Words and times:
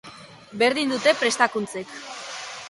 Berdin 0.61 0.93
dute 0.95 1.13
prestakuntzek. 1.19 1.95